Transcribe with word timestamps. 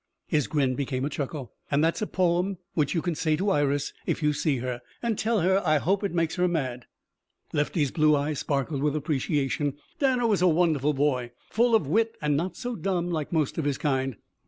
His 0.27 0.47
grin 0.47 0.73
became 0.73 1.05
a 1.05 1.11
chuckle. 1.11 1.53
"And 1.69 1.83
that's 1.83 2.01
a 2.01 2.07
poem 2.07 2.57
which 2.73 2.95
you 2.95 3.03
can 3.03 3.13
say 3.13 3.35
to 3.35 3.51
Iris 3.51 3.93
if 4.07 4.23
you 4.23 4.33
see 4.33 4.57
her 4.57 4.81
and 5.03 5.15
tell 5.15 5.41
her 5.41 5.61
I 5.63 5.77
hope 5.77 6.03
it 6.03 6.11
makes 6.11 6.37
her 6.37 6.47
mad." 6.47 6.87
Lefty's 7.53 7.91
blue 7.91 8.15
eyes 8.15 8.39
sparkled 8.39 8.81
with 8.81 8.95
appreciation. 8.95 9.77
Danner 9.99 10.25
was 10.25 10.41
a 10.41 10.47
wonderful 10.47 10.95
boy. 10.95 11.33
Full 11.51 11.75
of 11.75 11.85
wit 11.85 12.17
and 12.19 12.35
not 12.35 12.59
dumb 12.81 13.11
like 13.11 13.31
most 13.31 13.59
of 13.59 13.65
his 13.65 13.77
kind. 13.77 14.15